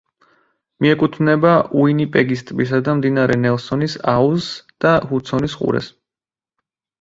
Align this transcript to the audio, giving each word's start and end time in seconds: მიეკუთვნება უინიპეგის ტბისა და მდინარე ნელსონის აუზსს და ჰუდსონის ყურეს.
მიეკუთვნება 0.83 1.51
უინიპეგის 1.81 2.41
ტბისა 2.47 2.79
და 2.87 2.95
მდინარე 3.01 3.37
ნელსონის 3.43 3.99
აუზსს 4.15 4.65
და 4.87 4.95
ჰუდსონის 5.13 5.59
ყურეს. 5.61 5.93